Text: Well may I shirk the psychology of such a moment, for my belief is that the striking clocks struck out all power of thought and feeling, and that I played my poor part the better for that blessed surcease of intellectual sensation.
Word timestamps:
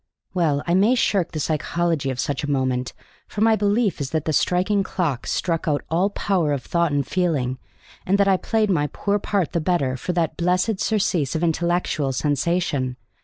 Well 0.33 0.63
may 0.67 0.93
I 0.93 0.95
shirk 0.95 1.31
the 1.31 1.39
psychology 1.39 2.09
of 2.09 2.19
such 2.19 2.43
a 2.43 2.49
moment, 2.49 2.93
for 3.27 3.41
my 3.41 3.55
belief 3.55 4.01
is 4.01 4.09
that 4.09 4.25
the 4.25 4.33
striking 4.33 4.81
clocks 4.81 5.31
struck 5.31 5.67
out 5.67 5.83
all 5.91 6.09
power 6.09 6.53
of 6.53 6.63
thought 6.63 6.91
and 6.91 7.05
feeling, 7.05 7.59
and 8.03 8.17
that 8.17 8.27
I 8.27 8.37
played 8.37 8.71
my 8.71 8.87
poor 8.87 9.19
part 9.19 9.51
the 9.51 9.61
better 9.61 9.95
for 9.97 10.11
that 10.13 10.37
blessed 10.37 10.79
surcease 10.79 11.35
of 11.35 11.43
intellectual 11.43 12.13
sensation. 12.13 12.97